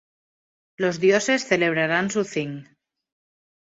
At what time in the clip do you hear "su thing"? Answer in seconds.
2.09-2.63